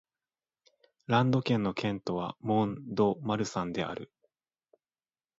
[1.05, 4.11] ランド県の県都はモン＝ド＝マルサンである